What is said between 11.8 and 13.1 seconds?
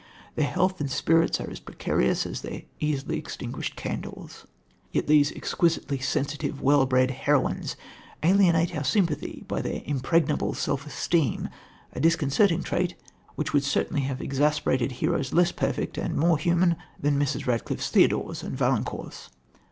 a disconcerting trait